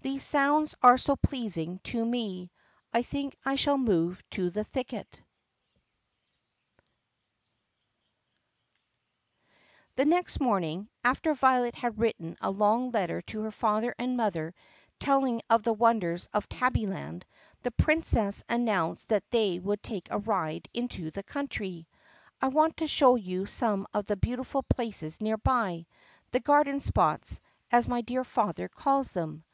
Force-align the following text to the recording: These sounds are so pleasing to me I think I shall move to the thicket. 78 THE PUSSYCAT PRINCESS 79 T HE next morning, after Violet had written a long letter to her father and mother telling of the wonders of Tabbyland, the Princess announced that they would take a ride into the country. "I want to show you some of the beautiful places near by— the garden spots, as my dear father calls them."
These 0.00 0.24
sounds 0.24 0.72
are 0.84 0.96
so 0.96 1.16
pleasing 1.16 1.78
to 1.84 2.02
me 2.02 2.50
I 2.94 3.02
think 3.02 3.36
I 3.44 3.56
shall 3.56 3.76
move 3.76 4.22
to 4.30 4.48
the 4.48 4.62
thicket. 4.64 5.20
78 9.96 9.96
THE 9.96 10.04
PUSSYCAT 10.04 10.14
PRINCESS 10.16 10.34
79 10.38 10.84
T 10.86 10.86
HE 10.86 10.86
next 10.86 10.88
morning, 10.88 10.88
after 11.04 11.34
Violet 11.34 11.74
had 11.74 11.98
written 11.98 12.36
a 12.40 12.50
long 12.50 12.90
letter 12.92 13.20
to 13.22 13.40
her 13.42 13.50
father 13.50 13.94
and 13.98 14.16
mother 14.16 14.54
telling 15.00 15.42
of 15.50 15.64
the 15.64 15.74
wonders 15.74 16.26
of 16.32 16.48
Tabbyland, 16.48 17.24
the 17.62 17.72
Princess 17.72 18.44
announced 18.48 19.08
that 19.08 19.28
they 19.30 19.58
would 19.58 19.82
take 19.82 20.08
a 20.10 20.18
ride 20.20 20.68
into 20.72 21.10
the 21.10 21.24
country. 21.24 21.86
"I 22.40 22.48
want 22.48 22.76
to 22.78 22.86
show 22.86 23.16
you 23.16 23.44
some 23.44 23.88
of 23.92 24.06
the 24.06 24.16
beautiful 24.16 24.62
places 24.62 25.20
near 25.20 25.36
by— 25.36 25.86
the 26.32 26.40
garden 26.40 26.80
spots, 26.80 27.40
as 27.70 27.88
my 27.88 28.00
dear 28.00 28.24
father 28.24 28.68
calls 28.68 29.12
them." 29.12 29.44